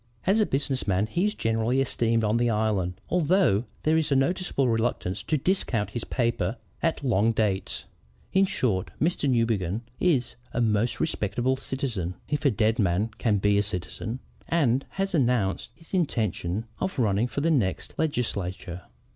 "As 0.25 0.39
a 0.39 0.47
business 0.47 0.87
man, 0.87 1.05
he 1.05 1.25
is 1.27 1.35
generally 1.35 1.79
esteemed 1.79 2.23
on 2.23 2.37
the 2.37 2.49
Island, 2.49 2.95
although 3.11 3.65
there 3.83 3.97
is 3.97 4.11
a 4.11 4.15
noticeable 4.15 4.67
reluctance 4.67 5.21
to 5.21 5.37
discount 5.37 5.91
his 5.91 6.05
paper 6.05 6.57
at 6.81 7.03
long 7.03 7.31
dates. 7.33 7.85
In 8.33 8.47
short, 8.47 8.89
Mr. 8.99 9.21
John 9.25 9.33
Newbegin 9.33 9.81
is 9.99 10.33
a 10.53 10.59
most 10.59 10.99
respectable 10.99 11.55
citizen 11.55 12.15
(if 12.27 12.45
a 12.45 12.49
dead 12.49 12.79
man 12.79 13.09
can 13.19 13.37
be 13.37 13.59
a 13.59 13.61
citizen) 13.61 14.17
and 14.47 14.87
has 14.97 15.13
announced 15.13 15.69
his 15.75 15.93
intention 15.93 16.65
of 16.79 16.97
running 16.97 17.27
for 17.27 17.41
the 17.41 17.51
next 17.51 17.93
Legislature!" 17.99 18.81